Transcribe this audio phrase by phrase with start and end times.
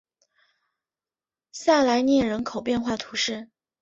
[1.51, 3.51] 萨莱涅人口变化图示